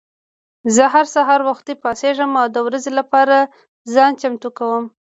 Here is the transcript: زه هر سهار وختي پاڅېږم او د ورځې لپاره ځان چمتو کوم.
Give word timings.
زه 0.75 0.83
هر 0.93 1.05
سهار 1.15 1.41
وختي 1.49 1.73
پاڅېږم 1.81 2.31
او 2.41 2.47
د 2.55 2.57
ورځې 2.67 2.91
لپاره 2.99 3.35
ځان 3.93 4.11
چمتو 4.21 4.49
کوم. 4.57 4.83